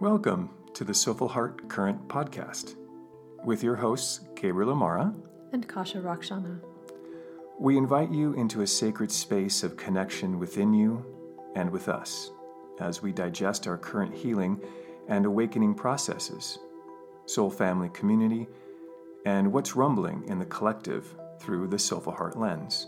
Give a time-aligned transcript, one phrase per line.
[0.00, 2.74] Welcome to the Soulful Heart Current podcast
[3.44, 5.12] with your hosts, Gabriel Amara.
[5.52, 6.58] And Kasha Rakshana.
[7.58, 11.04] We invite you into a sacred space of connection within you
[11.54, 12.30] and with us
[12.80, 14.58] as we digest our current healing
[15.08, 16.58] and awakening processes,
[17.26, 18.48] soul family community,
[19.26, 22.86] and what's rumbling in the collective through the Soulful Heart lens.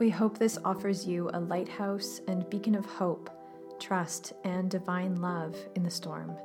[0.00, 3.30] We hope this offers you a lighthouse and beacon of hope,
[3.80, 6.36] trust, and divine love in the storm.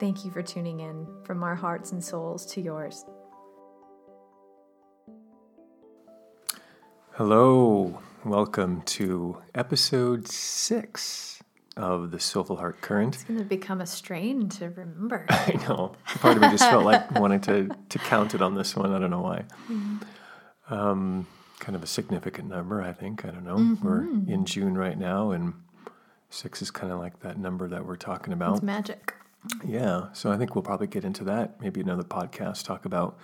[0.00, 3.04] Thank you for tuning in from our hearts and souls to yours.
[7.12, 11.40] Hello, welcome to episode six
[11.76, 13.14] of the Soulful Heart Current.
[13.14, 15.26] It's going to become a strain to remember.
[15.30, 15.94] I know.
[16.04, 18.92] Part of me just felt like wanting to, to count it on this one.
[18.92, 19.44] I don't know why.
[19.70, 20.74] Mm-hmm.
[20.74, 21.26] Um,
[21.60, 23.24] kind of a significant number, I think.
[23.24, 23.56] I don't know.
[23.56, 23.86] Mm-hmm.
[23.86, 25.54] We're in June right now, and
[26.34, 28.56] six is kind of like that number that we're talking about.
[28.56, 29.14] It's magic.
[29.64, 30.12] Yeah.
[30.12, 31.60] So I think we'll probably get into that.
[31.60, 33.16] Maybe another podcast, talk about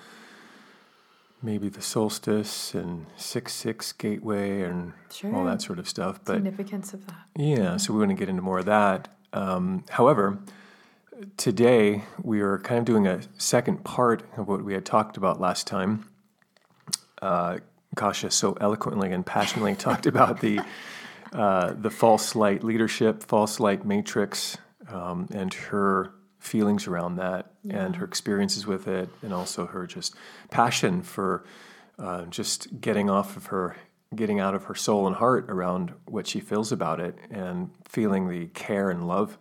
[1.43, 5.35] maybe the solstice and six six gateway and sure.
[5.35, 6.21] all that sort of stuff.
[6.25, 7.27] But significance of that.
[7.37, 9.09] Yeah, so we want to get into more of that.
[9.33, 10.39] Um, however,
[11.37, 15.41] today we are kind of doing a second part of what we had talked about
[15.41, 16.07] last time.
[17.21, 17.59] Uh,
[17.97, 20.61] Kasha so eloquently and passionately talked about the
[21.33, 27.85] uh, the false light leadership, false light matrix, um, and her feelings around that yeah.
[27.85, 30.15] and her experiences with it, and also her just
[30.51, 31.45] passion for
[31.99, 33.77] uh, just getting off of her,
[34.15, 38.29] getting out of her soul and heart around what she feels about it, and feeling
[38.29, 39.39] the care and love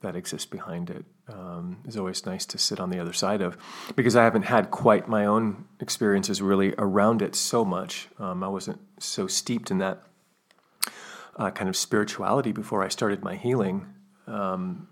[0.00, 1.04] that exists behind it.
[1.28, 3.58] Um, is always nice to sit on the other side of
[3.96, 8.06] because I haven't had quite my own experiences really around it so much.
[8.20, 10.04] Um, I wasn't so steeped in that
[11.36, 13.86] uh, kind of spirituality before I started my healing.
[14.26, 14.88] Um,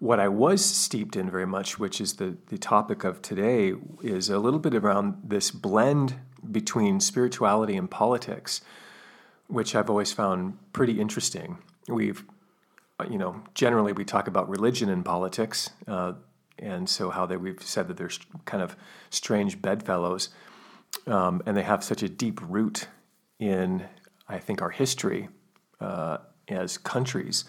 [0.00, 4.30] what I was steeped in very much, which is the, the topic of today, is
[4.30, 6.16] a little bit around this blend
[6.50, 8.60] between spirituality and politics,
[9.48, 11.58] which I've always found pretty interesting.
[11.88, 12.24] We've,
[13.10, 16.12] you know, generally we talk about religion and politics, uh,
[16.60, 18.10] and so how they, we've said that they're
[18.44, 18.76] kind of
[19.10, 20.28] strange bedfellows,
[21.06, 22.86] um, and they have such a deep root
[23.40, 23.84] in,
[24.28, 25.28] I think, our history
[25.80, 26.18] uh,
[26.48, 27.44] as countries.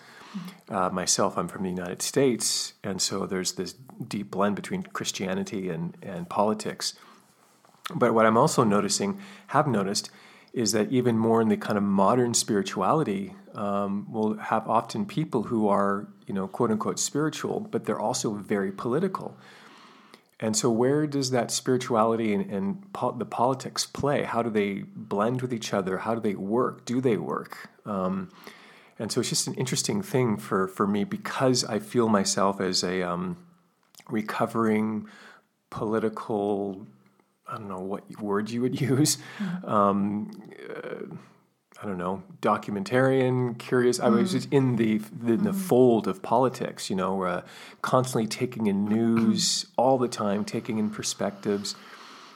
[0.69, 3.73] Uh, myself, I'm from the United States, and so there's this
[4.07, 6.93] deep blend between Christianity and, and politics.
[7.95, 10.11] But what I'm also noticing, have noticed,
[10.53, 15.43] is that even more in the kind of modern spirituality, um, we'll have often people
[15.43, 19.37] who are, you know, quote unquote spiritual, but they're also very political.
[20.39, 24.23] And so, where does that spirituality and, and po- the politics play?
[24.23, 25.97] How do they blend with each other?
[25.97, 26.85] How do they work?
[26.85, 27.69] Do they work?
[27.89, 28.29] Um,
[28.99, 32.83] and so it's just an interesting thing for, for me because I feel myself as
[32.83, 33.37] a um,
[34.09, 35.07] recovering
[35.69, 36.85] political,
[37.47, 39.17] I don't know what word you would use.
[39.39, 39.69] Mm-hmm.
[39.69, 40.31] Um,
[40.69, 41.15] uh,
[41.81, 43.99] I don't know, documentarian, curious.
[43.99, 44.03] Mm.
[44.03, 45.43] I was just in the the, mm.
[45.43, 47.41] the fold of politics, you know, uh,
[47.81, 51.75] constantly taking in news all the time, taking in perspectives.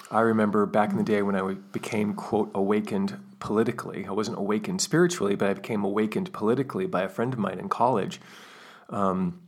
[0.09, 4.05] I remember back in the day when I became, quote, awakened politically.
[4.07, 7.67] I wasn't awakened spiritually, but I became awakened politically by a friend of mine in
[7.67, 8.21] college.
[8.89, 9.41] Um,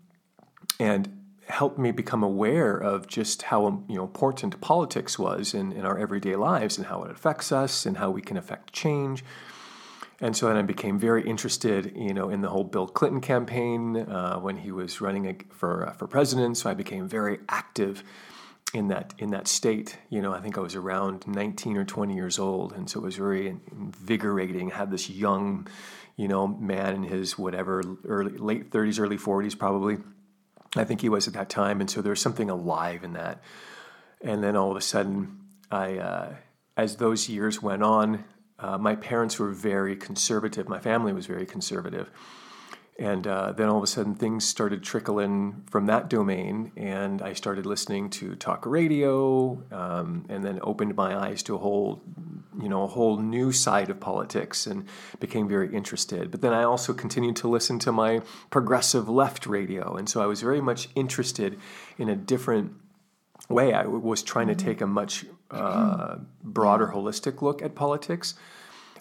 [0.79, 5.85] and helped me become aware of just how you know important politics was in, in
[5.85, 9.23] our everyday lives and how it affects us and how we can affect change.
[10.19, 13.95] And so then I became very interested, you know, in the whole Bill Clinton campaign
[13.97, 16.57] uh, when he was running for uh, for president.
[16.57, 18.03] So I became very active
[18.75, 19.97] in that in that state.
[20.09, 23.03] You know, I think I was around 19 or 20 years old, and so it
[23.03, 24.71] was very invigorating.
[24.71, 25.67] I had this young,
[26.17, 29.97] you know, man in his whatever early late 30s, early 40s, probably.
[30.75, 33.41] I think he was at that time, and so there was something alive in that.
[34.21, 35.39] And then all of a sudden,
[35.71, 36.35] I, uh,
[36.75, 38.25] as those years went on,
[38.59, 40.67] uh, my parents were very conservative.
[40.67, 42.11] My family was very conservative
[42.97, 47.33] and uh, then all of a sudden, things started trickling from that domain, and I
[47.33, 52.01] started listening to talk radio, um, and then opened my eyes to a whole,
[52.57, 54.85] you know, a whole new side of politics, and
[55.19, 56.31] became very interested.
[56.31, 60.25] But then I also continued to listen to my progressive left radio, and so I
[60.25, 61.59] was very much interested
[61.97, 62.75] in a different
[63.49, 63.73] way.
[63.73, 68.35] I was trying to take a much uh, broader, holistic look at politics,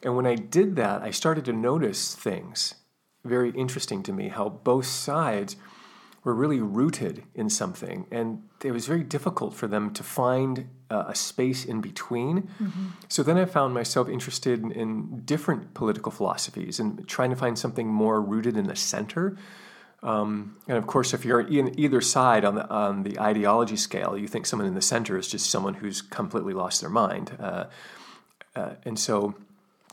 [0.03, 2.75] and when I did that, I started to notice things
[3.25, 5.57] very interesting to me how both sides
[6.25, 11.05] were really rooted in something, and it was very difficult for them to find uh,
[11.09, 12.43] a space in between.
[12.43, 12.87] Mm-hmm.
[13.09, 17.59] So then I found myself interested in, in, different political philosophies and trying to find
[17.59, 19.37] something more rooted in the center.
[20.03, 24.17] Um, and of course, if you're in either side on the on the ideology scale,
[24.17, 27.37] you think someone in the center is just someone who's completely lost their mind.
[27.41, 27.65] Uh,
[28.55, 29.35] uh, and so,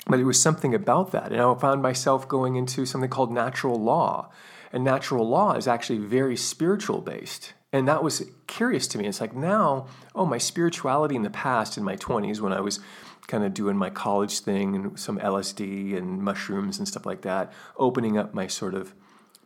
[0.08, 3.80] but it was something about that, and I found myself going into something called natural
[3.80, 4.30] law,
[4.72, 7.54] and natural law is actually very spiritual based.
[7.74, 9.08] And that was curious to me.
[9.08, 12.82] It's like now, oh, my spirituality in the past, in my 20s, when I was
[13.28, 17.54] kind of doing my college thing and some LSD and mushrooms and stuff like that,
[17.78, 18.94] opening up my sort of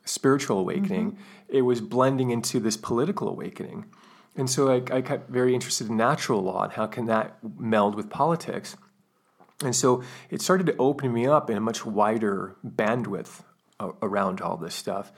[0.05, 1.55] spiritual awakening, mm-hmm.
[1.55, 3.85] it was blending into this political awakening.
[4.35, 7.95] And so I, I got very interested in natural law and how can that meld
[7.95, 8.75] with politics.
[9.63, 13.41] And so it started to open me up in a much wider bandwidth
[14.01, 15.11] around all this stuff.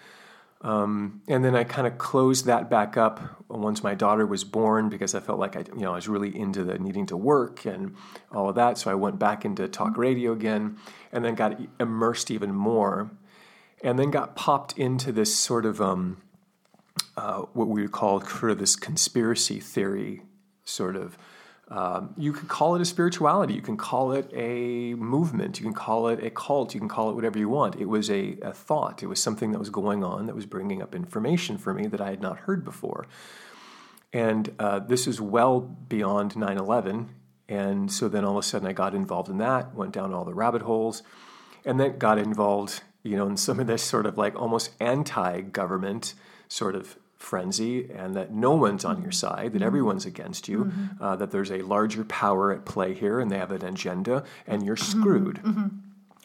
[0.61, 4.89] Um, and then I kind of closed that back up once my daughter was born
[4.89, 7.65] because I felt like I, you know, I was really into the needing to work
[7.65, 7.95] and
[8.31, 8.79] all of that.
[8.79, 10.77] So I went back into talk radio again,
[11.11, 13.11] and then got immersed even more,
[13.83, 16.17] and then got popped into this sort of um,
[17.15, 20.23] uh, what we would call sort of this conspiracy theory
[20.63, 21.19] sort of
[21.69, 25.73] um, you can call it a spirituality, you can call it a movement, you can
[25.73, 27.75] call it a cult, you can call it whatever you want.
[27.75, 30.81] It was a, a thought, it was something that was going on that was bringing
[30.81, 33.05] up information for me that I had not heard before.
[34.13, 37.09] And uh, this is well beyond 9 11.
[37.49, 40.23] And so then all of a sudden I got involved in that, went down all
[40.23, 41.03] the rabbit holes,
[41.65, 45.41] and then got involved, you know, in some of this sort of like almost anti
[45.41, 46.13] government
[46.47, 49.67] sort of frenzy and that no one's on your side, that mm-hmm.
[49.67, 51.03] everyone's against you, mm-hmm.
[51.03, 54.63] uh, that there's a larger power at play here and they have an agenda and
[54.63, 55.01] you're mm-hmm.
[55.01, 55.35] screwed.
[55.37, 55.67] Mm-hmm.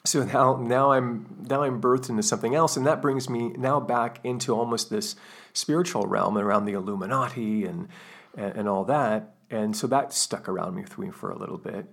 [0.04, 3.78] So now, now I'm now I'm birthed into something else, and that brings me now
[3.78, 5.14] back into almost this
[5.52, 7.88] spiritual realm around the Illuminati and
[8.36, 9.34] and, and all that.
[9.48, 11.86] And so that stuck around me for a little bit.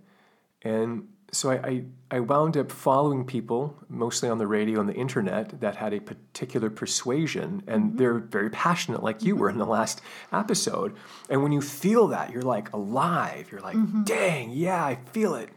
[0.63, 4.95] And so I, I, I, wound up following people, mostly on the radio and the
[4.95, 7.97] internet, that had a particular persuasion, and mm-hmm.
[7.97, 9.41] they're very passionate, like you mm-hmm.
[9.41, 10.95] were in the last episode.
[11.29, 13.49] And when you feel that, you're like alive.
[13.51, 14.03] You're like, mm-hmm.
[14.03, 15.49] dang, yeah, I feel it.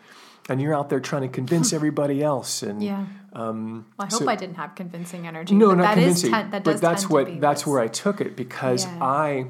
[0.49, 2.63] And you're out there trying to convince everybody else.
[2.63, 5.55] And yeah, um, well, I hope so, I didn't have convincing energy.
[5.55, 6.33] No, not convincing.
[6.33, 8.99] Ten, that but that's what that's where I took it because yeah.
[9.01, 9.47] I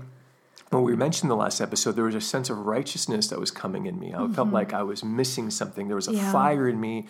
[0.73, 3.87] when we mentioned the last episode, there was a sense of righteousness that was coming
[3.87, 4.13] in me.
[4.13, 4.33] I mm-hmm.
[4.33, 5.89] felt like I was missing something.
[5.89, 6.33] There was a yeah.
[6.33, 7.07] fire in me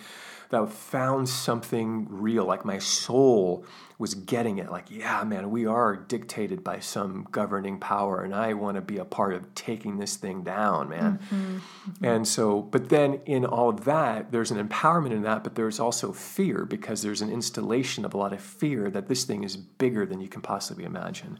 [0.49, 3.65] that found something real, like my soul
[3.97, 4.69] was getting it.
[4.69, 8.97] Like, yeah, man, we are dictated by some governing power, and I want to be
[8.97, 11.17] a part of taking this thing down, man.
[11.17, 11.35] Mm-hmm.
[11.55, 12.05] Mm-hmm.
[12.05, 15.79] And so, but then in all of that, there's an empowerment in that, but there's
[15.79, 19.57] also fear because there's an installation of a lot of fear that this thing is
[19.57, 21.39] bigger than you can possibly imagine.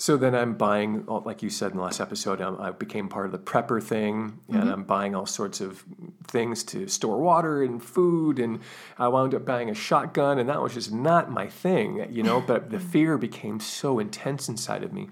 [0.00, 3.26] So then I'm buying, like you said in the last episode, um, I became part
[3.26, 4.68] of the prepper thing, and mm-hmm.
[4.68, 5.84] I'm buying all sorts of
[6.28, 8.60] things to store water and food, and
[8.96, 12.40] I wound up buying a shotgun, and that was just not my thing, you know.
[12.40, 15.08] but the fear became so intense inside of me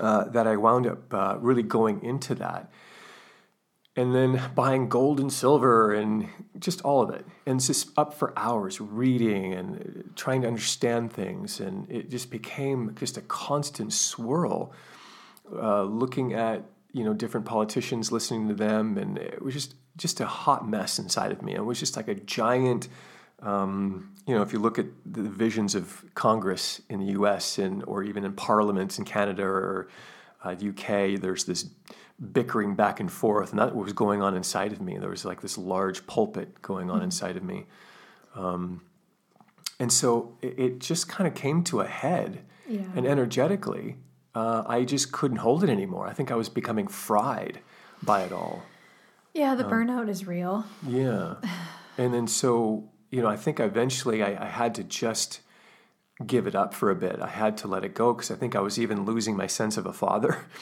[0.00, 2.68] uh, that I wound up uh, really going into that
[3.94, 6.28] and then buying gold and silver and
[6.58, 7.26] just all of it.
[7.46, 11.60] And just up for hours reading and trying to understand things.
[11.60, 14.72] And it just became just a constant swirl
[15.54, 18.96] uh, looking at you know different politicians listening to them.
[18.96, 21.54] And it was just just a hot mess inside of me.
[21.54, 22.88] It was just like a giant
[23.42, 27.82] um, you know if you look at the visions of congress in the us and
[27.86, 29.88] or even in parliaments in canada or
[30.44, 31.68] uh, uk there's this
[32.32, 34.98] bickering back and forth, and that was going on inside of me.
[34.98, 37.04] There was like this large pulpit going on mm-hmm.
[37.04, 37.66] inside of me,
[38.34, 38.82] um,
[39.78, 42.44] and so it, it just kind of came to a head.
[42.68, 42.82] Yeah.
[42.94, 43.96] And energetically,
[44.34, 46.06] uh, I just couldn't hold it anymore.
[46.06, 47.58] I think I was becoming fried
[48.02, 48.62] by it all.
[49.34, 50.64] Yeah, the um, burnout is real.
[50.86, 51.36] Yeah,
[51.98, 55.40] and then so you know, I think eventually I, I had to just
[56.26, 57.20] give it up for a bit.
[57.20, 59.76] I had to let it go because I think I was even losing my sense
[59.76, 60.44] of a father.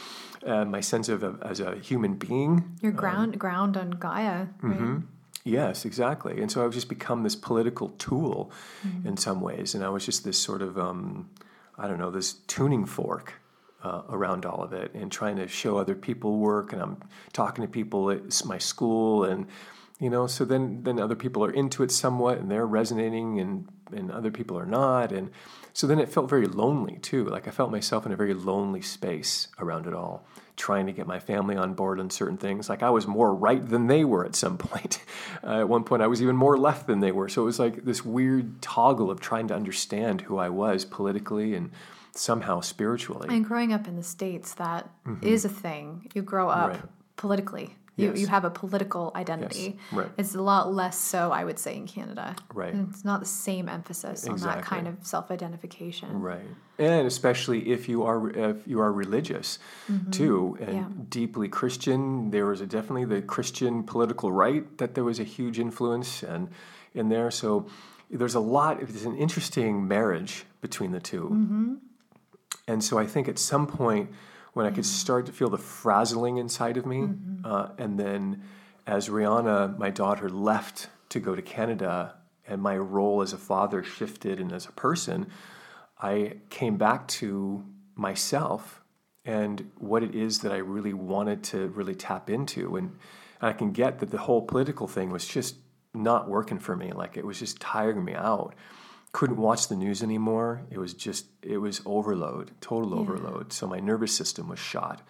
[0.47, 2.76] uh, my sense of a, as a human being.
[2.80, 4.47] Your um, ground um, ground on Gaia.
[4.61, 4.78] Right?
[4.78, 4.99] Mm-hmm.
[5.44, 6.40] Yes, exactly.
[6.40, 8.52] And so I've just become this political tool
[8.87, 9.09] mm-hmm.
[9.09, 11.30] in some ways, and I was just this sort of um,
[11.78, 13.35] I don't know this tuning fork.
[13.82, 16.99] Uh, around all of it and trying to show other people work and i'm
[17.32, 19.47] talking to people at my school and
[19.99, 23.66] you know so then then other people are into it somewhat and they're resonating and
[23.90, 25.30] and other people are not and
[25.72, 28.82] so then it felt very lonely too like i felt myself in a very lonely
[28.82, 30.24] space around it all
[30.60, 32.68] trying to get my family on board on certain things.
[32.68, 35.02] Like I was more right than they were at some point.
[35.42, 37.28] Uh, at one point, I was even more left than they were.
[37.28, 41.54] So it was like this weird toggle of trying to understand who I was politically
[41.54, 41.70] and
[42.14, 43.28] somehow spiritually.
[43.30, 45.26] And growing up in the States, that mm-hmm.
[45.26, 46.10] is a thing.
[46.14, 46.82] You grow up right.
[47.16, 47.74] politically.
[48.00, 48.19] You, Yes.
[48.21, 49.78] you have a political identity.
[49.92, 50.09] right.
[50.21, 52.35] It's a lot less so, I would say, in Canada.
[52.54, 52.73] Right.
[52.75, 56.21] And it's not the same emphasis on that kind of self identification.
[56.33, 56.49] Right.
[56.78, 59.59] And especially if you are if you are religious
[60.11, 60.76] too and Mm-hmm.
[60.76, 61.04] Yeah.
[61.21, 65.59] deeply Christian, there was a, definitely the Christian political right that there was a huge
[65.66, 66.49] influence and
[66.95, 67.30] in there.
[67.30, 67.66] So
[68.11, 68.80] there's a lot.
[68.83, 71.75] It's an interesting marriage between the 2 Mm-hmm.
[72.66, 74.11] And so I think at some point
[74.52, 77.45] when I could start to feel the frazzling inside of me, Mm-hmm.
[77.45, 78.42] uh, and then
[78.87, 82.16] as Rihanna, my daughter, left to go to Canada,
[82.47, 85.26] and my role as a father shifted and as a person,
[86.00, 87.64] I came back to
[87.95, 88.83] myself
[89.25, 92.76] and what it is that I really wanted to really tap into.
[92.76, 92.97] And
[93.40, 95.57] I can get that the whole political thing was just
[95.95, 96.92] not working for me.
[96.92, 98.54] Like it was just tiring me out.
[99.12, 100.62] Couldn't watch the news anymore.
[100.70, 103.52] It was just, it was overload, total overload.
[103.52, 105.02] So my nervous system was shot.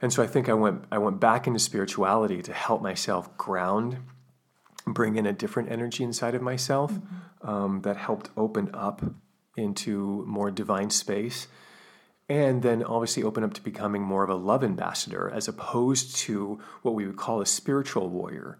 [0.00, 3.98] And so I think I went, I went back into spirituality to help myself ground
[4.86, 6.92] bring in a different energy inside of myself
[7.42, 9.02] um, that helped open up
[9.56, 11.48] into more divine space
[12.28, 16.58] and then obviously open up to becoming more of a love ambassador as opposed to
[16.82, 18.58] what we would call a spiritual warrior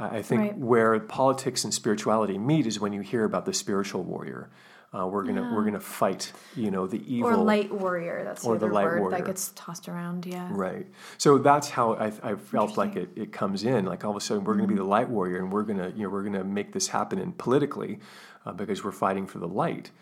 [0.00, 0.58] I think Right.
[0.58, 4.48] where politics and spirituality meet is when you hear about the spiritual warrior.
[4.92, 8.24] Uh, we're gonna we're gonna fight, you know, the evil Or light warrior.
[8.24, 9.18] That's the Or the other light word warrior.
[9.18, 10.26] that gets tossed around.
[10.26, 10.48] Yeah.
[10.50, 10.86] Right.
[11.16, 13.84] So that's how I, I felt like it, it comes in.
[13.84, 15.78] Like all of a sudden, we're going to be the light warrior, and we're going
[15.78, 18.00] to you know we're to make this happen in politically
[18.44, 19.92] uh, because we're fighting for the light.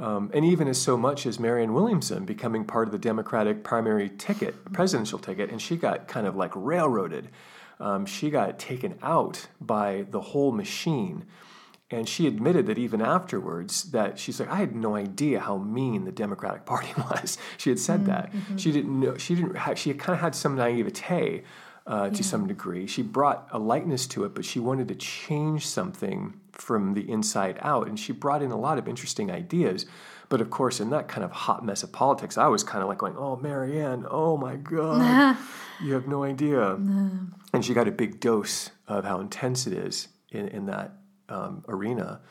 [0.00, 4.08] Um, and even as so much as Marianne Williamson becoming part of the Democratic primary
[4.08, 7.28] ticket, presidential ticket, and she got kind of like railroaded.
[7.82, 11.24] Um, she got taken out by the whole machine.
[11.90, 16.04] And she admitted that even afterwards, that she's like, I had no idea how mean
[16.04, 17.36] the Democratic Party was.
[17.58, 18.32] She had said that.
[18.56, 19.18] She didn't know.
[19.18, 19.56] She didn't.
[19.56, 21.42] Have, she kind of had some naivete
[21.86, 22.86] uh, to some degree.
[22.86, 27.58] She brought a lightness to it, but she wanted to change something from the inside
[27.60, 29.86] out, and she brought in a lot of interesting ideas.
[30.32, 32.88] But of course, in that kind of hot mess of politics, I was kind of
[32.88, 35.36] like going, "Oh, Marianne, oh my God,
[35.84, 36.70] you have no idea."
[37.52, 40.92] And she got a big dose of how intense it is in, in that
[41.28, 42.22] um, arena.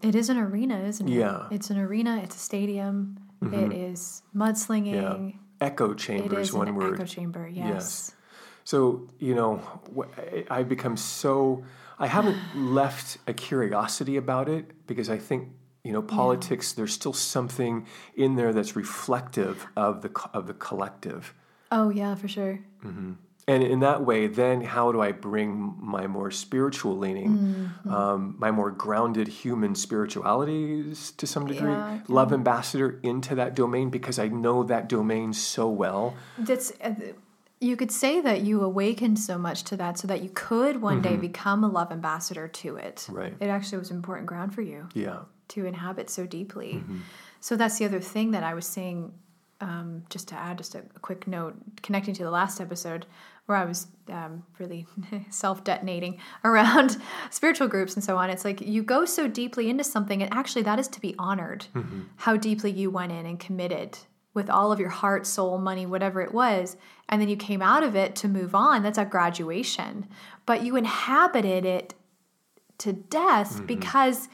[0.00, 1.12] It is an arena, isn't it?
[1.12, 1.48] Yeah.
[1.50, 2.20] It's an arena.
[2.22, 3.18] It's a stadium.
[3.42, 4.94] It is mudslinging.
[4.94, 5.66] Yeah.
[5.66, 6.94] Echo It chambers, is one word.
[6.94, 7.46] echo chamber.
[7.46, 7.66] Yes.
[7.68, 8.12] Yes.
[8.64, 9.60] So, you know,
[10.50, 11.64] I've become so,
[11.98, 15.48] I haven't left a curiosity about it because I think,
[15.84, 21.34] you know, politics, there's still something in there that's reflective of the, of the collective.
[21.70, 22.60] Oh yeah, for sure.
[23.50, 27.90] And in that way, then how do I bring my more spiritual leaning, Mm-hmm.
[27.92, 33.88] um, my more grounded human spiritualities to some degree, Yeah, love ambassador into that domain
[33.90, 36.14] because I know that domain so well.
[36.38, 36.72] That's.
[36.82, 36.94] Uh,
[37.60, 41.02] you could say that you awakened so much to that, so that you could one
[41.02, 42.96] day become a love ambassador to it.
[42.96, 43.14] Mm-hmm.
[43.14, 43.34] Right.
[43.40, 44.88] It actually was important ground for you.
[44.94, 45.20] Yeah.
[45.48, 46.74] To inhabit so deeply.
[46.74, 46.98] Mm-hmm.
[47.40, 49.12] So that's the other thing that I was saying.
[49.60, 53.06] Um, just to add, just a, a quick note, connecting to the last episode
[53.46, 54.86] where I was um, really
[55.30, 56.98] self detonating around
[57.30, 58.30] spiritual groups and so on.
[58.30, 61.66] It's like you go so deeply into something, and actually, that is to be honored.
[61.74, 62.02] Mm-hmm.
[62.16, 63.98] How deeply you went in and committed
[64.34, 66.76] with all of your heart, soul, money, whatever it was,
[67.08, 68.82] and then you came out of it to move on.
[68.82, 70.06] That's a graduation,
[70.46, 71.94] but you inhabited it
[72.78, 73.66] to death Mm-hmm.
[73.66, 74.28] because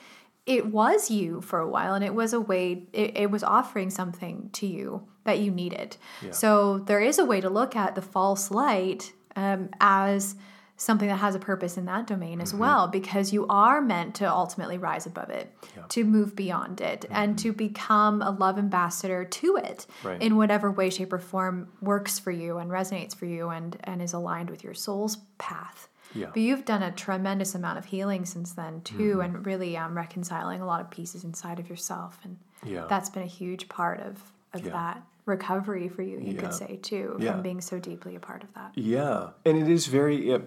[0.47, 3.91] it was you for a while and it was a way it, it was offering
[3.91, 5.97] something to you that you needed.
[6.33, 10.37] So there is a way to look at the false light um, as
[10.85, 12.41] something that has a purpose in that domain Mm-hmm.
[12.43, 15.53] as well because you are meant to ultimately rise above it
[15.89, 20.09] to move beyond it and to become a love ambassador to it Mm-hmm.
[20.09, 20.23] Right.
[20.23, 24.01] in whatever way shape or form works for you and resonates for you and and
[24.03, 26.27] is aligned with your soul's path Yeah.
[26.33, 30.61] but you've done a tremendous amount of healing since then too, and really um, reconciling
[30.61, 32.87] a lot of pieces inside of yourself, and Yeah.
[32.89, 34.13] that's been a huge part of
[34.53, 34.73] of Yeah.
[34.73, 36.19] that recovery for you.
[36.19, 36.41] You Yeah.
[36.41, 37.33] could say too, Yeah.
[37.33, 38.73] from being so deeply a part of that.
[38.75, 40.33] Yeah, and it is very.
[40.35, 40.41] Uh,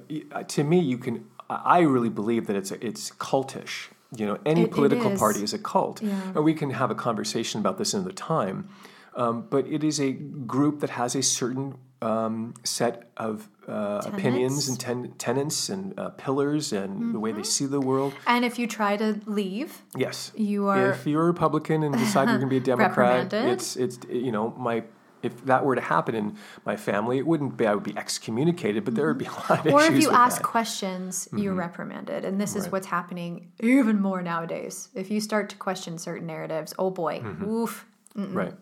[0.43, 1.25] to me, you can.
[1.50, 3.89] I really believe that it's it's cultish.
[4.15, 6.31] You know, any It- it political party is a cult, Yeah.
[6.36, 8.69] and we can have a conversation about this another time.
[9.15, 14.70] Um, but it is a group that has a certain um, set of uh, opinions
[14.70, 17.39] and ten- tenets and uh, pillars and the way Mm-hmm.
[17.39, 18.13] they see the world.
[18.27, 22.30] And if you try to leave, Yes, you are if you're a Republican and decide
[22.30, 24.84] you're going to be a Democrat, it's it's you know my.
[25.24, 28.86] If that were to happen in my family, it wouldn't be I would be excommunicated,
[28.86, 30.44] but there would be a lot of or issues if you ask that.
[30.44, 30.51] Mm-hmm.
[30.51, 32.24] questions, you're reprimanded.
[32.24, 34.89] And this is what's happening even more nowadays.
[34.94, 37.50] If you start to question certain narratives, oh boy, Mm-hmm.
[37.50, 37.86] oof.
[38.16, 38.54] Right.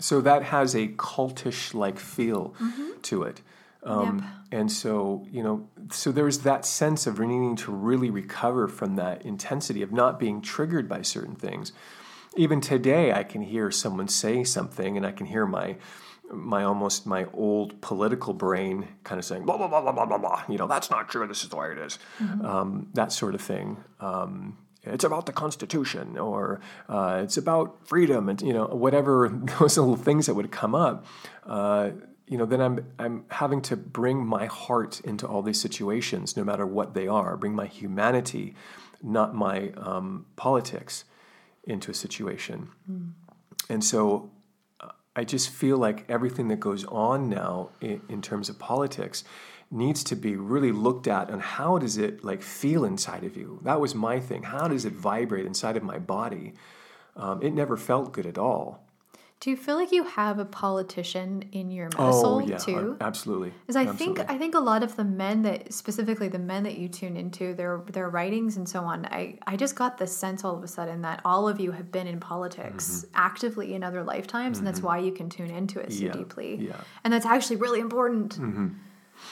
[0.00, 3.00] So that has a cultish like feel Mm-hmm.
[3.02, 3.42] to it.
[3.82, 4.24] Um, Yep.
[4.52, 9.24] And so, you know, so there's that sense of needing to really recover from that
[9.24, 11.72] intensity of not being triggered by certain things.
[12.36, 15.76] Even today, I can hear someone say something, and I can hear my
[16.32, 20.18] my almost my old political brain kind of saying blah blah blah blah blah blah
[20.18, 20.42] blah.
[20.48, 21.26] You know, that's not true.
[21.28, 21.98] This is the way it is.
[22.44, 23.76] Um, that sort of thing.
[24.00, 29.76] Um, it's about the Constitution, or uh, it's about freedom, and you know, whatever those
[29.76, 31.04] little things that would come up.
[31.44, 31.90] Uh,
[32.26, 36.44] you know, then I'm I'm having to bring my heart into all these situations, no
[36.44, 37.36] matter what they are.
[37.36, 38.54] Bring my humanity,
[39.02, 41.04] not my um, politics,
[41.64, 42.70] into a situation.
[43.68, 44.30] And so,
[44.80, 49.24] uh, I just feel like everything that goes on now in, in terms of politics
[49.70, 53.60] needs to be really looked at and how does it like feel inside of you.
[53.62, 54.42] That was my thing.
[54.42, 56.54] How does it vibrate inside of my body?
[57.16, 58.82] Um, it never felt good at all.
[59.38, 62.98] Do you feel like you have a politician in your medicine oh yeah, too?
[63.00, 63.52] uh, absolutely.
[63.62, 64.16] Because I Absolutely.
[64.16, 67.16] think I think a lot of the men that specifically the men that you tune
[67.16, 69.06] into their their writings and so on.
[69.06, 71.90] I I just got this sense all of a sudden that all of you have
[71.90, 75.90] been in politics actively in other lifetimes, and that's why you can tune into it
[75.92, 76.06] so Mm-hmm.
[76.06, 76.56] Yeah, deeply.
[76.56, 76.72] yeah.
[76.72, 76.82] Mm-hmm.
[77.04, 78.38] and that's actually really important.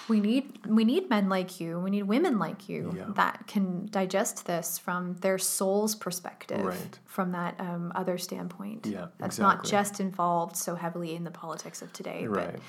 [0.09, 1.79] We need we need men like you.
[1.79, 3.05] We need women like you Yeah.
[3.15, 6.99] that can digest this from their soul's perspective, Right.
[7.05, 8.87] from that um, other standpoint.
[8.87, 12.53] Yeah, that's not just involved so heavily in the politics of today, Right.
[12.53, 12.61] but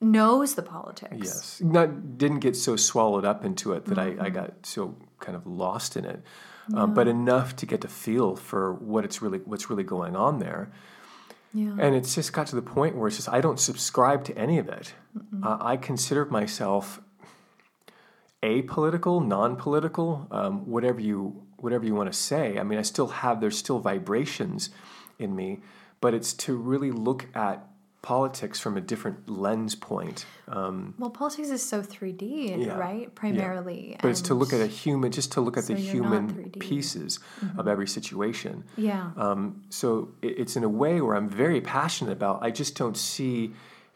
[0.00, 1.16] knows the politics.
[1.18, 4.34] Yes, not didn't get so swallowed up into it that I, I Mm-hmm.
[4.34, 6.22] got so kind of lost in it,
[6.74, 10.40] um, but enough to get to feel for what it's really what's really going on
[10.40, 10.70] there.
[11.54, 11.76] Yeah.
[11.78, 14.58] And it's just got to the point where it's just I don't subscribe to any
[14.58, 14.94] of it.
[15.42, 17.00] Uh, I consider myself
[18.42, 22.58] apolitical, non-political, um, whatever you whatever you want to say.
[22.58, 24.70] I mean, I still have there's still vibrations
[25.18, 25.60] in me,
[26.00, 27.66] but it's to really look at
[28.02, 30.26] politics from a different lens point.
[30.48, 32.76] Um, Well, politics is so 3D, Yeah.
[32.76, 33.14] right?
[33.14, 33.96] Primarily.
[34.02, 36.58] but it's to look at a human, just to look at So the human 3D.
[36.60, 37.20] pieces
[37.56, 38.64] of every situation.
[38.76, 39.10] Yeah.
[39.16, 42.42] Um, so it, it's in a way where I'm very passionate about.
[42.42, 43.54] I just don't see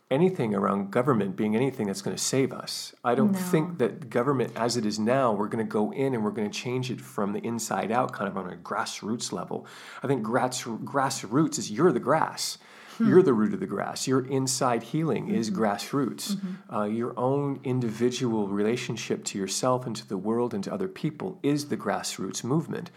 [0.09, 2.95] anything around government being anything that's going to save us.
[3.03, 3.39] I don't No.
[3.41, 6.49] think that government, as it is now, we're going to go in and we're going
[6.49, 9.67] to change it from the inside out, kind of on a grassroots level.
[10.05, 12.57] I think grass, grassroots is you're the grass.
[12.99, 14.07] You're the root of the grass.
[14.07, 16.39] Your inside healing is grassroots.
[16.73, 21.39] Uh, your own individual relationship to yourself and to the world and to other people
[21.43, 22.91] is the grassroots movement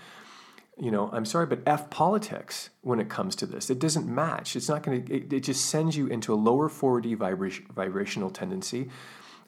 [0.79, 3.69] you know, I'm sorry, but F politics when it comes to this.
[3.69, 4.55] It doesn't match.
[4.55, 8.29] It's not going to, it, it just sends you into a lower 4D vibration, vibrational
[8.29, 8.89] tendency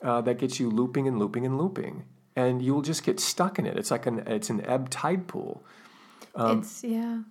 [0.01, 2.03] uh, that gets you looping and looping and looping.
[2.35, 3.77] And you'll just get stuck in it.
[3.77, 5.63] It's like an, it's an ebb tide pool.
[6.59, 7.21] it's, yeah.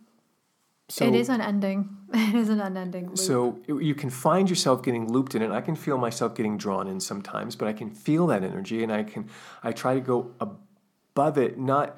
[0.90, 1.96] So, it is unending.
[2.12, 3.18] It is an unending loop.
[3.18, 5.52] So you can find yourself getting looped in it.
[5.52, 8.92] I can feel myself getting drawn in sometimes, but I can feel that energy, and
[8.92, 9.28] I can
[9.62, 11.96] I try to go above it, not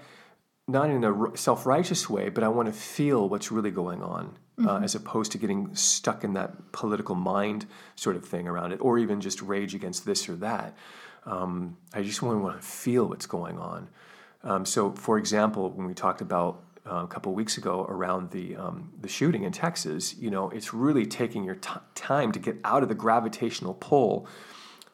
[0.69, 4.37] not in a self righteous way, but I want to feel what's really going on,
[4.67, 8.81] uh, as opposed to getting stuck in that political mind sort of thing around it,
[8.83, 10.77] or even just rage against this or that.
[11.25, 13.89] Um, I just want to want to feel what's going on.
[14.45, 18.31] Um, so, for example, when we talked about uh, a couple of weeks ago around
[18.31, 22.39] the um, the shooting in Texas, you know, it's really taking your t- time to
[22.39, 24.27] get out of the gravitational pull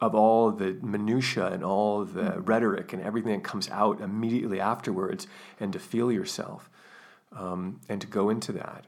[0.00, 5.26] of all the minutia and all the rhetoric and everything that comes out immediately afterwards,
[5.58, 6.70] and to feel yourself
[7.32, 8.84] um, and to go into that.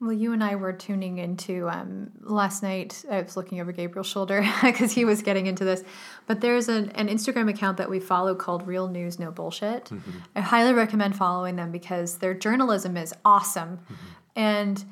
[0.00, 3.04] Well, you and I were tuning into um, last night.
[3.10, 5.84] I was looking over Gabriel's shoulder because he was getting into this.
[6.26, 9.84] But there's an, an Instagram account that we follow called Real News No Bullshit.
[9.86, 10.18] Mm-hmm.
[10.36, 13.78] I highly recommend following them because their journalism is awesome.
[13.78, 13.94] Mm-hmm.
[14.36, 14.84] And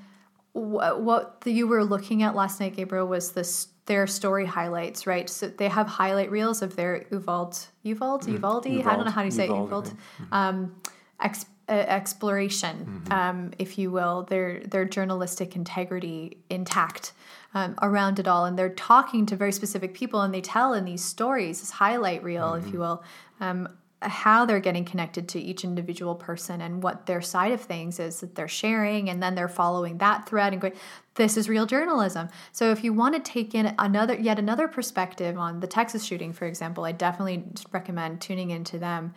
[0.53, 5.07] wh- what the, you were looking at last night, Gabriel, was this their story highlights,
[5.07, 5.31] right?
[5.31, 8.67] So they have highlight reels of their Uvalde, Uvalde, Uvalde.
[8.67, 9.93] I don't know how to say Uvalde, Uvalde.
[10.31, 10.77] Um,
[11.19, 17.13] ex- uh, exploration, um, if you will, their their journalistic integrity intact
[17.55, 20.85] um, around it all, and they're talking to very specific people, and they tell in
[20.85, 23.03] these stories, this highlight reel, if you will,
[23.41, 23.69] um,
[24.01, 28.21] how they're getting connected to each individual person and what their side of things is
[28.21, 30.75] that they're sharing, and then they're following that thread and going,
[31.17, 35.37] "This is real journalism." So, if you want to take in another, yet another perspective
[35.37, 39.15] on the Texas shooting, for example, I definitely recommend tuning into them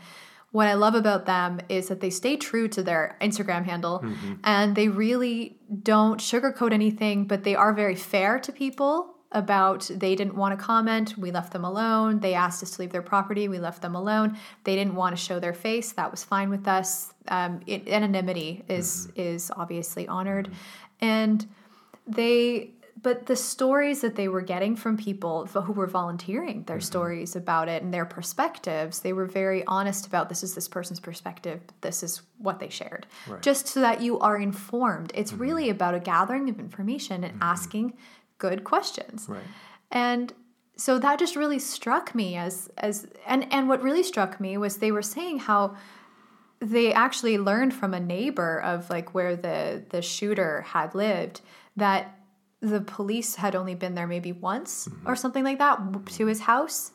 [0.51, 4.33] what I love about them is that they stay true to their Instagram handle mm-hmm.
[4.43, 10.13] and they really don't sugarcoat anything, but they are very fair to people about they
[10.13, 12.19] didn't want to comment, we left them alone.
[12.19, 14.37] They asked us to leave their property, we left them alone.
[14.65, 17.13] They didn't want to show their face, that was fine with us.
[17.29, 19.21] Um, it, anonymity is mm-hmm.
[19.21, 21.05] is obviously honored, mm-hmm.
[21.05, 21.47] and
[22.07, 26.83] they but the stories that they were getting from people who were volunteering their mm-hmm.
[26.83, 30.99] stories about it and their perspectives they were very honest about this is this person's
[30.99, 31.61] perspective.
[31.81, 33.07] This is what they shared.
[33.27, 33.41] Right.
[33.41, 35.11] just so that you are informed.
[35.15, 35.41] It's mm-hmm.
[35.41, 37.43] really about a gathering of information and mm-hmm.
[37.43, 37.93] asking
[38.37, 39.27] good questions.
[39.27, 39.41] Right.
[39.91, 40.33] and
[40.77, 44.77] so that just really struck me as as and and what really struck me was
[44.77, 45.75] they were saying how
[46.59, 51.41] they actually learned from a neighbor of like where the the shooter had lived
[51.75, 52.17] that
[52.61, 56.91] the police had only been there maybe once or something like that to his house.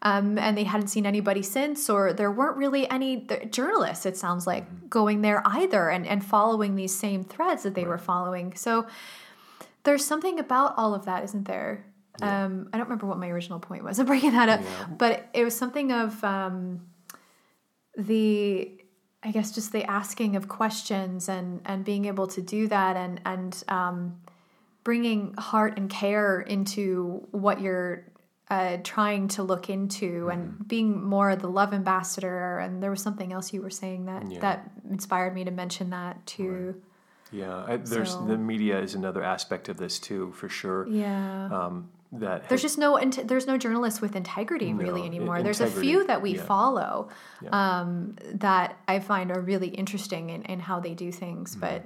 [0.00, 4.46] Um, and they hadn't seen anybody since or there weren't really any journalists it sounds
[4.46, 8.54] like going there either and, and following these same threads that they were following.
[8.54, 8.86] So
[9.82, 11.84] there's something about all of that isn't there?
[12.20, 15.44] Um, i don't remember what my original point was i'm breaking that up but it
[15.44, 16.80] was something of um,
[17.96, 18.78] the
[19.22, 23.20] I guess just the asking of questions and and being able to do that and
[23.26, 24.20] and um,
[24.88, 28.04] bringing heart and care into what you're
[28.50, 33.30] uh, trying to look into and being more the love ambassador and there was something
[33.30, 34.40] else you were saying that Yeah.
[34.40, 36.80] that inspired me to mention that too
[37.30, 37.64] Yeah.
[37.68, 40.88] I, there's So- the media is another aspect of this too, for sure.
[40.88, 42.98] yeah Um, that there's has- just no
[43.30, 46.42] there's no journalists with integrity really No, i- anymore there's a few that we yeah.
[46.54, 47.10] follow
[47.42, 47.50] Yeah.
[47.80, 51.60] um, that i find are really interesting in, in how they do things Mm-hmm.
[51.66, 51.80] but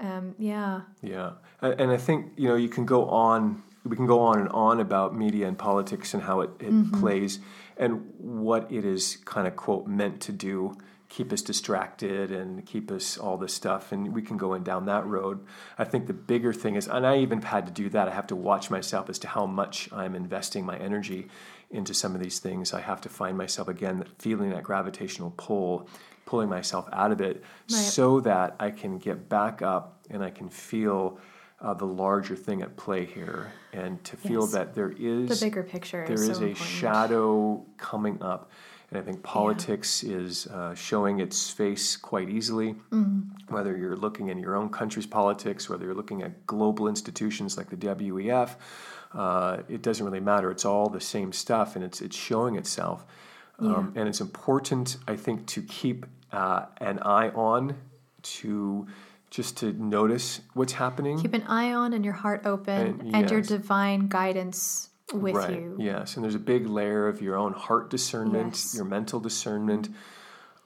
[0.00, 1.32] um, yeah Yeah,
[1.62, 3.62] and I think you know you can go on.
[3.84, 7.00] We can go on and on about media and politics and how it, it Mm-hmm.
[7.00, 7.38] plays
[7.76, 10.76] and what it is kind of quote meant to do,
[11.08, 14.86] keep us distracted and keep us all this stuff, and we can go in down
[14.86, 15.38] that road.
[15.78, 18.08] I think the bigger thing is, and I even had to do that.
[18.08, 21.28] I have to watch myself as to how much I'm investing my energy
[21.70, 22.72] into some of these things.
[22.72, 25.88] I have to find myself again feeling that gravitational pull,
[26.26, 30.48] pulling myself out of it, so that I can get back up and I can
[30.50, 31.18] feel
[31.62, 34.52] uh, the larger thing at play here, and to feel Yes.
[34.52, 36.68] that there is the bigger picture there is, is so a important.
[36.68, 38.50] shadow coming up.
[38.90, 43.52] And I think politics is uh, showing its face quite easily, Mm-hmm.
[43.54, 47.68] whether you're looking in your own country's politics, whether you're looking at global institutions like
[47.70, 48.50] the WEF,
[49.12, 50.50] uh, it doesn't really matter.
[50.52, 53.06] It's all the same stuff, and it's it's showing itself.
[53.58, 57.76] Um, and it's important, I think, to keep uh, an eye on,
[58.22, 58.86] to
[59.30, 61.20] just to notice what's happening.
[61.20, 65.50] keep an eye on and your heart open And- and, your divine guidance with right.
[65.50, 68.74] you Yes, and there's a big layer of your own heart discernment, Yes.
[68.74, 69.88] your mental discernment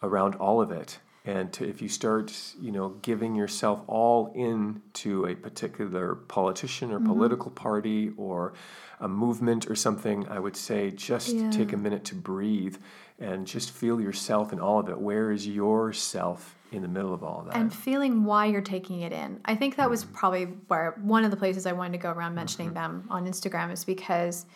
[0.02, 0.98] around all of it.
[1.26, 6.90] And to, if you start, you know, giving yourself all in to a particular politician
[6.92, 7.09] or Mm-hmm.
[7.12, 8.54] political party or
[9.00, 11.50] a movement or something, I would say just Yeah.
[11.50, 12.76] take a minute to breathe
[13.18, 14.98] and just feel yourself in all of it.
[14.98, 17.56] Where is yourself in the middle of all of that?
[17.56, 19.40] and feeling why you're taking it in.
[19.44, 20.14] I think that was Mm-hmm.
[20.14, 23.70] probably where one of the places I wanted to go around mentioning them on Instagram
[23.72, 24.46] is because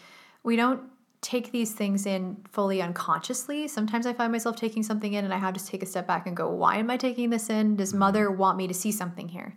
[0.43, 0.83] we don't
[1.25, 3.67] take these things in fully unconsciously.
[3.67, 6.27] Sometimes I find myself taking something in and I have to take a step back
[6.27, 7.69] and go, why am I taking this in?
[7.69, 7.77] Mm-hmm.
[7.77, 9.57] Does mother want me to see something here?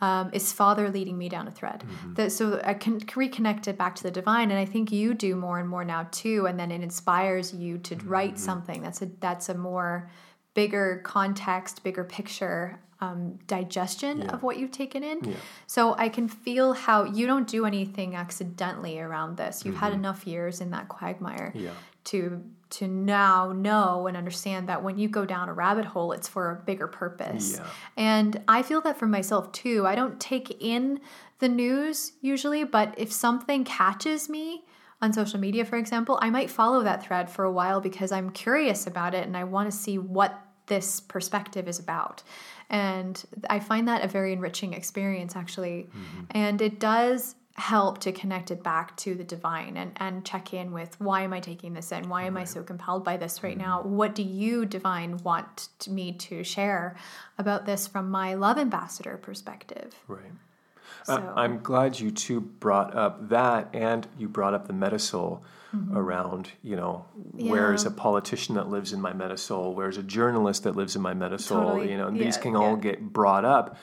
[0.00, 1.80] Um, is father leading me down a thread?
[1.80, 2.14] Mm-hmm.
[2.14, 4.50] That, so I can reconnect it back to the divine.
[4.50, 6.46] And I think you do more and more now too.
[6.46, 8.08] And then it inspires you to Mm-hmm.
[8.08, 10.10] write something that's a, that's a more
[10.52, 15.36] bigger context, bigger picture um, digestion of what you've taken in.
[15.66, 19.64] So I can feel how you don't do anything accidentally around this.
[19.64, 21.64] You've had enough years in that quagmire Mm-hmm.
[21.64, 21.70] Yeah.
[22.04, 26.26] to to now know and understand that when you go down a rabbit hole, it's
[26.26, 27.58] for a bigger purpose.
[27.58, 27.66] Yeah.
[27.96, 29.86] And I feel that for myself too.
[29.86, 30.98] I don't take in
[31.38, 34.64] the news usually, but if something catches me
[35.00, 38.30] on social media, for example, I might follow that thread for a while because I'm
[38.30, 42.24] curious about it and I want to see what this perspective is about.
[42.68, 45.88] And I find that a very enriching experience, actually.
[45.90, 46.24] Mm-hmm.
[46.30, 50.72] And it does help to connect it back to the divine and, and check in
[50.72, 52.08] with why am I taking this in?
[52.08, 53.80] Why am I so compelled by this right now?
[53.80, 53.96] Mm-hmm.
[53.96, 56.96] What do you, divine, want me to share
[57.38, 59.94] about this from my love ambassador perspective?
[60.06, 60.32] Right.
[61.06, 65.40] So- Uh, I'm glad you two brought up that, and you brought up the metasoul
[65.94, 66.50] around.
[66.62, 67.92] You know, where's Mm-hmm.
[67.94, 69.74] A politician that lives in my metasoul?
[69.74, 71.48] Where's a journalist that lives in my metasoul?
[71.66, 71.90] Totally.
[71.90, 72.80] You know, and these can all yeah.
[72.88, 73.76] get brought up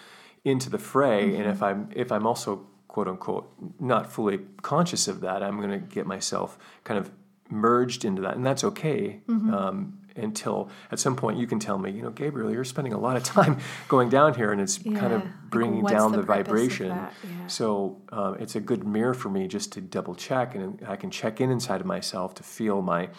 [0.44, 1.24] into the fray.
[1.36, 1.50] And Mm-hmm.
[1.52, 5.78] if I'm if I'm also quote unquote not fully conscious of that, I'm going to
[5.80, 7.12] get myself kind of
[7.50, 9.22] merged into that, and that's okay.
[9.28, 9.54] Mm-hmm.
[9.54, 13.00] Um, until at some point you can tell me, you know, Gabriel, you're spending a
[13.00, 16.24] lot of time going down here, and it's kind of bringing what's down the the,
[16.24, 16.88] vibration.
[16.88, 17.10] Yeah.
[17.48, 21.12] So um, it's a good mirror for me just to double check, and I can
[21.12, 23.10] check in inside of myself to feel my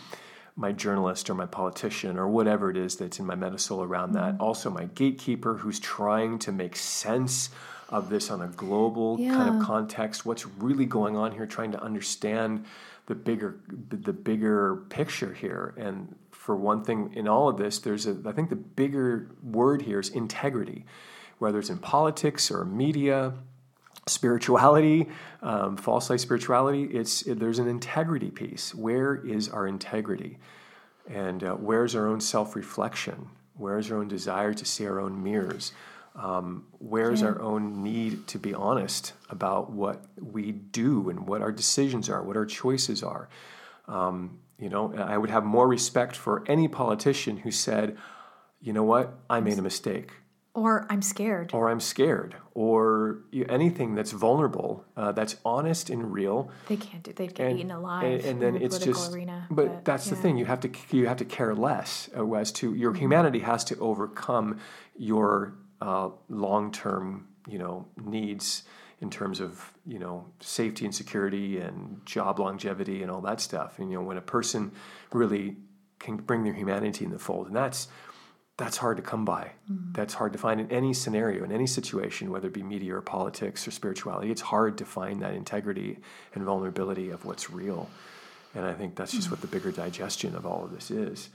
[0.57, 4.37] my journalist or my politician or whatever it is that's in my metasoul around that.
[4.39, 7.51] Also, my gatekeeper who's trying to make sense
[7.89, 10.25] of this on a global kind of context.
[10.25, 11.47] What's really going on here?
[11.47, 12.65] Trying to understand
[13.07, 15.75] the bigger the bigger picture here.
[15.77, 19.81] And for one thing, in all of this, there's a I think the bigger word
[19.81, 20.85] here is integrity,
[21.39, 23.33] whether it's in politics or media
[24.07, 25.09] spirituality,
[25.41, 26.85] um, false light spirituality.
[26.85, 28.75] It's it, there's an integrity piece.
[28.75, 30.37] Where is our integrity,
[31.09, 33.29] and uh, where's our own self reflection?
[33.57, 35.73] Where's our own desire to see our own mirrors?
[36.15, 37.29] Um, where's Yeah.
[37.29, 42.23] our own need to be honest about what we do and what our decisions are,
[42.23, 43.31] what our choices are?
[43.89, 47.97] Um, you know, I would have more respect for any politician who said,
[48.61, 49.15] "You know what?
[49.29, 50.13] I made a mistake."
[50.57, 51.51] Or I'm scared.
[51.53, 56.49] or I'm scared, or anything that's vulnerable, uh, that's honest and real.
[56.69, 57.13] They can't do.
[57.13, 58.05] They'd get And, eaten alive.
[58.05, 59.13] and, and then the it's just.
[59.13, 59.49] arena.
[59.51, 60.37] but, that's the thing.
[60.37, 63.01] You have to you have to care less uh, as to your Mm-hmm.
[63.01, 64.61] humanity has to overcome
[64.97, 68.63] your uh, long term you know needs
[69.05, 73.79] in terms of you know safety and security and job longevity and all that stuff.
[73.79, 74.73] And you know when a person
[75.13, 75.57] really
[75.99, 77.89] can bring their humanity in the fold, and that's
[78.57, 79.51] that's hard to come by.
[79.93, 83.03] That's hard to find in any scenario, in any situation, whether it be media or
[83.03, 84.31] politics or spirituality.
[84.31, 85.99] It's hard to find that integrity
[86.35, 87.89] and vulnerability of what's real.
[88.55, 91.31] And I think that's just what the bigger digestion of all of this is.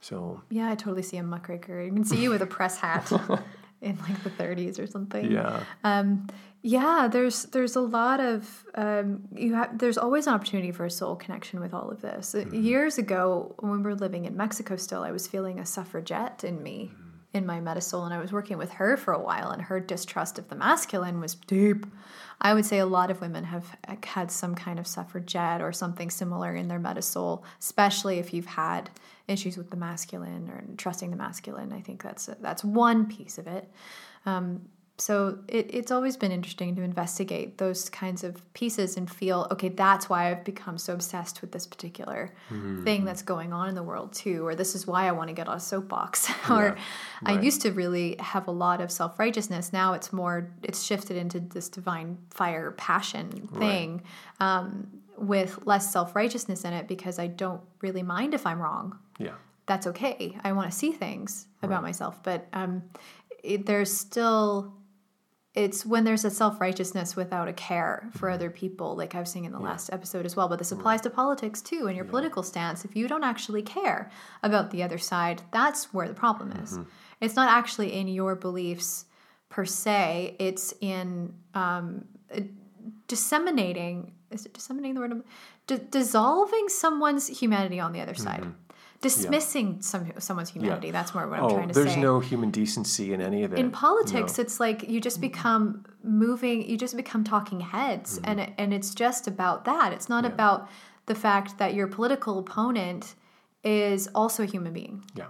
[0.00, 1.82] So, Yeah, I totally see a muckraker.
[1.82, 3.12] You can see you with a press hat
[3.82, 5.30] in like the 30s or something.
[5.30, 5.64] yeah.
[5.84, 6.26] Um,
[6.62, 10.90] yeah, there's there's a lot of um, you have there's always an opportunity for a
[10.90, 12.36] soul connection with all of this.
[12.36, 16.44] Uh, Years ago, when we were living in Mexico, still I was feeling a suffragette
[16.44, 16.92] in me,
[17.32, 20.38] in my metasoul, and I was working with her for a while, and her distrust
[20.38, 21.84] of the masculine was deep.
[22.40, 26.10] I would say a lot of women have had some kind of suffragette or something
[26.10, 28.88] similar in their metasoul, especially if you've had
[29.26, 31.72] issues with the masculine or trusting the masculine.
[31.72, 33.68] I think that's that's one piece of it.
[34.26, 34.68] Um,
[34.98, 39.68] so it, it's always been interesting to investigate those kinds of pieces and feel okay
[39.70, 42.30] that's why i've become so obsessed with this particular
[42.84, 45.34] thing that's going on in the world too or this is why i want to
[45.34, 46.76] get on a soapbox or
[47.24, 47.42] i right.
[47.42, 51.68] used to really have a lot of self-righteousness now it's more it's shifted into this
[51.68, 54.02] divine fire passion thing
[54.40, 59.32] um, with less self-righteousness in it because i don't really mind if i'm wrong Yeah.
[59.66, 60.36] that's okay.
[60.44, 62.82] I want to see things about myself, but um,
[63.44, 64.74] it, there's still
[65.54, 68.34] it's when there's a self righteousness without a care for mm-hmm.
[68.34, 70.48] other people, like I was saying in the last episode as well.
[70.48, 72.84] But this applies to politics too, and your political stance.
[72.84, 74.10] If you don't actually care
[74.42, 76.72] about the other side, that's where the problem is.
[76.72, 76.88] Mm-hmm.
[77.20, 79.04] It's not actually in your beliefs
[79.50, 80.36] per se.
[80.38, 82.40] It's in um, uh,
[83.06, 84.12] disseminating.
[84.30, 85.22] Is it disseminating the word?
[85.66, 88.40] D- dissolving someone's humanity on the other side.
[88.40, 88.50] Mm-hmm.
[89.02, 90.90] Dismissing some someone's humanity.
[90.92, 93.42] That's more what I'm Oh, trying to there's say There's no human decency in any
[93.42, 93.58] of it.
[93.58, 94.42] in politics No.
[94.42, 98.38] it's like you just become moving you just become talking heads Mm-hmm.
[98.40, 100.68] and and it's just about that it's not about
[101.06, 103.14] the fact that your political opponent
[103.64, 105.26] is also a human being Yeah.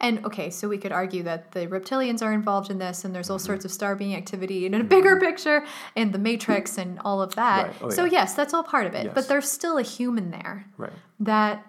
[0.00, 3.30] and okay so we could argue that the reptilians are involved in this and there's
[3.30, 3.46] all Mm-hmm.
[3.46, 5.64] sorts of star being activity in a bigger picture
[5.96, 7.76] and the matrix and all of that Right.
[7.82, 9.14] Oh, so yes that's all part of it Yes.
[9.14, 10.92] but there's still a human there Right.
[11.20, 11.64] that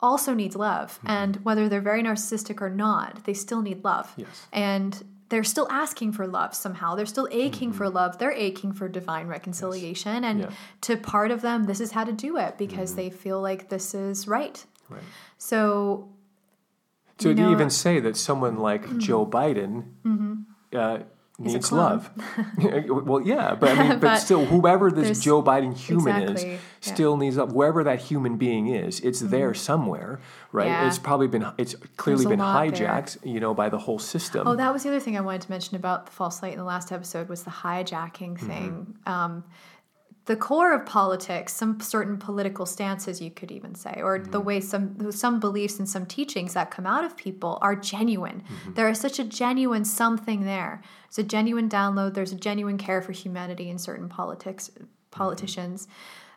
[0.00, 1.06] also needs love Mm-hmm.
[1.10, 4.46] and whether they're very narcissistic or not they still need love Yes.
[4.52, 8.88] and they're still asking for love somehow they're still aching for love they're aching for
[8.88, 10.40] divine reconciliation and Mm-hmm.
[10.40, 10.46] Yeah.
[10.56, 10.80] Mm-hmm.
[10.82, 13.94] to part of them this is how to do it because they feel like this
[13.94, 15.02] is right Right.
[15.38, 16.08] so
[17.18, 21.04] So You to know- even say that someone like Joe Biden uh, He's a
[21.38, 22.10] needs love.
[22.58, 26.60] well, yeah, but I mean, but, But still, whoever this Joe Biden human Exactly, is,
[26.60, 26.92] yeah.
[26.94, 27.52] still needs love.
[27.52, 30.20] Wherever that human being is, it's there somewhere,
[30.52, 30.66] right?
[30.66, 30.86] Yeah.
[30.86, 32.86] It's probably been, it's clearly been lot there.
[32.88, 34.46] hijacked, you know, by the whole system.
[34.46, 36.58] Oh, that was the other thing I wanted to mention about the false light in
[36.58, 38.46] the last episode was the hijacking Mm-hmm.
[38.46, 38.94] thing.
[39.06, 39.44] Um,
[40.26, 44.46] the core of politics, some certain political stances, you could even say, or the Mm-hmm.
[44.46, 48.42] way some some beliefs and some teachings that come out of people are genuine.
[48.42, 48.72] Mm-hmm.
[48.74, 50.80] There is such a genuine something there.
[51.08, 52.14] It's a genuine download.
[52.14, 54.70] There's a genuine care for humanity in certain politics
[55.10, 55.88] politicians.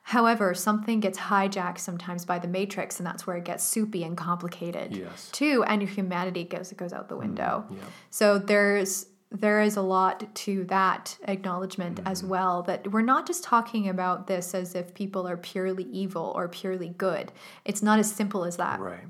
[0.03, 4.15] However, something gets hijacked sometimes by the matrix, and that's where it gets soupy and
[4.15, 5.29] complicated Yes.
[5.31, 7.65] too, and your humanity goes goes out the window.
[7.69, 7.77] yeah.
[8.09, 12.29] So there's there is a lot to that acknowledgement as Mm-hmm.
[12.29, 16.47] well that we're not just talking about this as if people are purely evil or
[16.47, 17.31] purely good.
[17.65, 18.79] It's not as simple as that.
[18.79, 19.03] Right.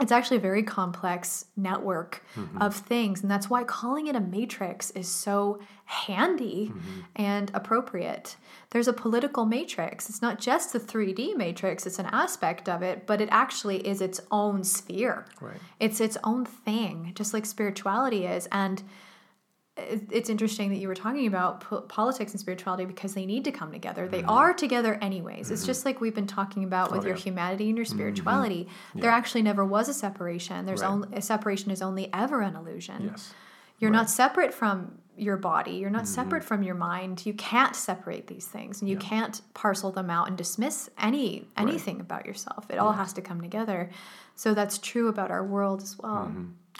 [0.00, 2.22] it's actually a very complex network
[2.60, 6.70] of things and that's why calling it a matrix is so handy
[7.14, 8.36] and appropriate
[8.70, 13.06] there's a political matrix it's not just the 3d matrix it's an aspect of it
[13.06, 15.56] but it actually is its own sphere Right.
[15.80, 18.82] it's its own thing just like spirituality is and
[19.76, 23.52] it's interesting that you were talking about po- politics and spirituality because they need to
[23.52, 24.08] come together.
[24.08, 24.30] They mm-hmm.
[24.30, 25.50] are together anyways.
[25.50, 25.66] It's mm-hmm.
[25.66, 27.22] just like we've been talking about with oh, your yeah.
[27.22, 27.96] humanity and your mm-hmm.
[27.96, 28.68] spirituality.
[28.94, 30.64] There actually never was a separation.
[30.64, 30.88] There's Right.
[30.88, 33.10] only a separation is only ever an illusion.
[33.10, 33.34] Yes.
[33.78, 35.72] You're not separate from your body.
[35.72, 37.26] You're not separate from your mind.
[37.26, 42.00] You can't separate these things, and you can't parcel them out and dismiss any anything
[42.00, 42.66] about yourself.
[42.70, 43.90] It all has to come together.
[44.34, 46.32] So that's true about our world as well.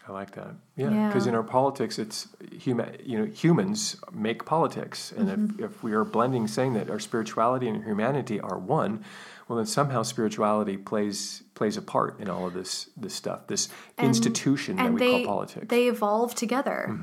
[0.09, 0.55] I like that.
[0.77, 1.31] Yeah, because Yeah.
[1.31, 2.97] in our politics, it's human.
[3.05, 5.65] You know, humans make politics, and Mm-hmm.
[5.65, 9.05] if, if we are blending, saying that our spirituality and humanity are one,
[9.49, 13.69] well, then somehow spirituality plays plays a part in all of this this stuff, this
[13.99, 15.67] institution that we they call politics.
[15.69, 16.97] they evolve together.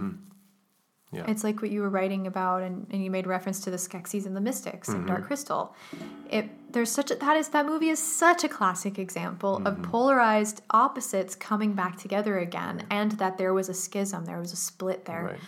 [1.14, 1.26] Yeah.
[1.28, 4.26] It's like what you were writing about, and, and you made reference to the Skeksis
[4.26, 5.08] and the Mystics and Mm-hmm.
[5.08, 5.76] Dark Crystal.
[6.30, 9.92] It there's such a, that is that movie is such a classic example of Mm-hmm.
[9.92, 14.58] polarized opposites coming back together again, and that there was a schism, there was a
[14.58, 15.40] split there Right.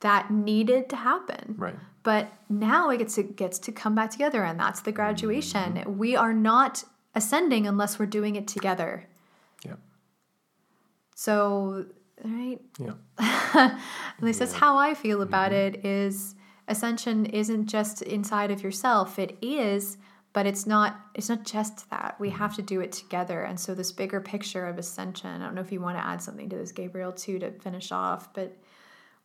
[0.00, 1.54] that needed to happen.
[1.58, 1.76] right.
[2.02, 5.74] But now it gets to, gets to come back together, and that's the graduation.
[5.76, 5.96] Mm-hmm.
[5.96, 6.84] We are not
[7.14, 9.06] ascending unless we're doing it together.
[9.64, 9.76] Yeah.
[11.14, 11.86] So,
[12.22, 12.58] right?
[12.78, 12.94] Yeah.
[14.18, 15.76] At least that's how I feel about mm-hmm.
[15.76, 16.34] it is
[16.68, 19.18] ascension isn't just inside of yourself.
[19.18, 19.98] It is,
[20.32, 22.16] but it's not it's not just that.
[22.18, 22.38] We mm-hmm.
[22.38, 23.42] have to do it together.
[23.42, 26.22] And so this bigger picture of ascension, I don't know if you want to add
[26.22, 28.56] something to this, Gabriel, too, to finish off, but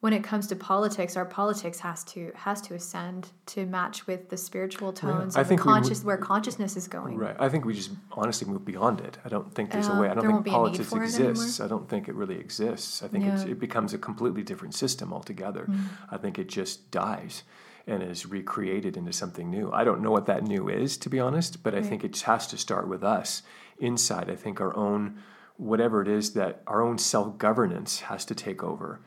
[0.02, 4.30] when it comes to politics, our politics has to has to ascend to match with
[4.30, 7.18] the spiritual tones I and the think we where consciousness is going.
[7.18, 7.36] Right.
[7.38, 9.18] I think we just honestly move beyond it.
[9.26, 10.10] I don't think there's Uh, a way.
[10.10, 11.32] I don't think be a need politics for it anymore?
[11.32, 11.60] exists.
[11.60, 13.04] I don't think it really exists.
[13.04, 13.44] I think Yeah.
[13.46, 15.68] It becomes a completely different system altogether.
[16.10, 17.44] I think it just dies
[17.86, 19.70] and is recreated into something new.
[19.74, 22.48] I don't know what that new is, to be honest, but I think it has
[22.48, 23.42] to start with us
[23.80, 24.30] inside.
[24.30, 25.18] I think our own,
[25.58, 29.02] whatever it is that our own self governance has to take over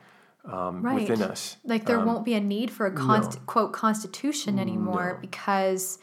[0.45, 1.07] um, right.
[1.07, 1.57] within us.
[1.63, 3.43] Like there um, won't be a need for a const- no.
[3.45, 5.99] quote constitution anymore because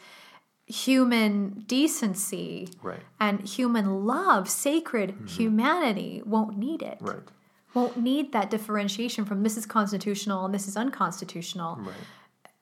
[0.65, 3.01] human decency Right.
[3.19, 5.25] and human love, sacred mm-hmm.
[5.27, 6.97] humanity won't need it.
[7.01, 7.19] Right.
[7.73, 11.77] Won't need that differentiation from this is constitutional and this is unconstitutional.
[11.77, 11.95] Right.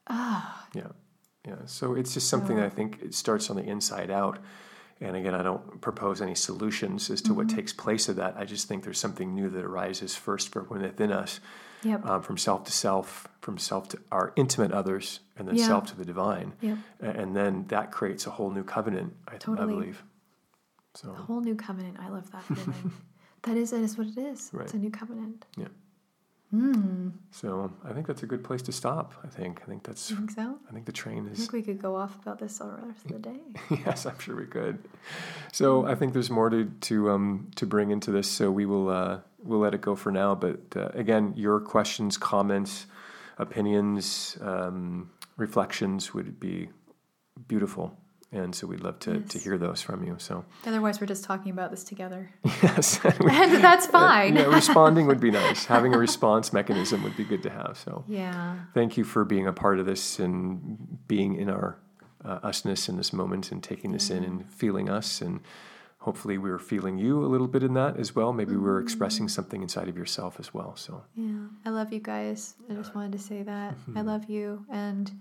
[0.08, 0.68] Ah.
[0.74, 0.88] Yeah.
[1.48, 1.56] Yeah.
[1.66, 4.40] So it's just something that I think it starts on the inside out.
[5.02, 7.56] And again, I don't propose any solutions as to what mm-hmm.
[7.56, 8.36] takes place of that.
[8.38, 11.40] I just think there's something new that arises first from within us,
[11.84, 12.06] Yep.
[12.06, 15.68] um, from self to self, from self to our intimate others, and then Yeah.
[15.68, 16.54] self to the divine.
[16.62, 16.78] Yep.
[17.00, 19.74] And then that creates a whole new covenant, I, Totally.
[19.74, 20.04] I believe.
[20.96, 21.98] So, A whole new covenant.
[22.00, 22.92] I love that feeling.
[23.44, 24.50] that is it is what it is.
[24.52, 24.64] Right.
[24.66, 25.46] It's a new covenant.
[25.58, 25.68] yeah.
[26.52, 27.10] Hmm.
[27.30, 29.14] So I think that's a good place to stop.
[29.24, 29.62] I think.
[29.64, 30.10] I think that's.
[30.10, 30.58] You think so?
[30.68, 31.38] I think the train is.
[31.38, 33.40] I think we could go off about this all the rest of the day.
[33.86, 34.80] yes, I'm sure we could.
[35.52, 38.28] So I think there's more to to um, to bring into this.
[38.28, 40.34] So we will uh, we'll let it go for now.
[40.34, 42.88] But uh, again, your questions, comments,
[43.38, 46.70] opinions, um, reflections would be
[47.48, 47.96] beautiful,
[48.32, 50.16] and so we'd love to to hear those from you.
[50.20, 52.30] So Otherwise, we're just talking about this together.
[52.64, 54.36] yes, and that's fine.
[54.36, 55.66] yeah, responding would be nice.
[55.66, 57.80] Having a response mechanism would be good to have.
[57.84, 58.58] So yeah.
[58.74, 61.78] thank you for being a part of this and being in our
[62.24, 65.40] uh, usness in this moment and taking this in and feeling us and
[66.00, 68.80] hopefully we were feeling you a little bit in that as well maybe we were
[68.80, 68.86] mm-hmm.
[68.86, 72.56] expressing something inside of yourself as well so Yeah, I love you guys.
[72.70, 73.74] I just uh, wanted to say that.
[73.74, 74.08] I mm-hmm.
[74.08, 74.66] love you.
[74.70, 75.12] And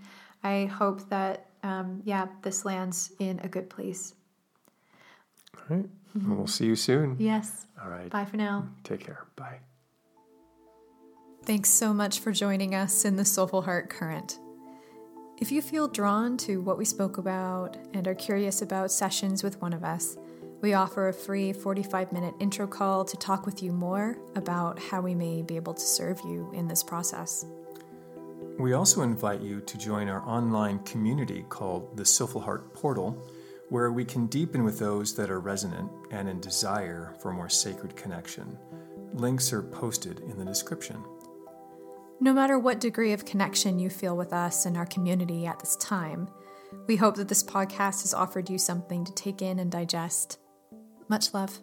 [0.42, 4.14] I hope that, um, yeah, this lands in a good place.
[5.56, 5.88] all right
[6.26, 7.66] well, we'll see you soon Yes.
[7.82, 8.68] all right Bye for now.
[8.84, 9.58] take care bye
[11.44, 14.38] Thanks so much for joining us in the Soulful Heart Current.
[15.38, 19.58] If you feel drawn to what we spoke about and are curious about sessions with
[19.62, 20.16] one of us,
[20.60, 25.00] we offer a free 45 minute intro call to talk with you more about how
[25.00, 27.46] we may be able to serve you in this process.
[28.58, 33.16] We also invite you to join our online community called the Soulful Heart Portal,
[33.68, 37.94] where we can deepen with those that are resonant and in desire for more sacred
[37.94, 38.58] connection.
[39.12, 41.04] Links are posted in the description.
[42.18, 45.76] No matter what degree of connection you feel with us and our community at this
[45.76, 46.28] time,
[46.88, 50.40] we hope that this podcast has offered you something to take in and digest.
[51.08, 51.60] Much love.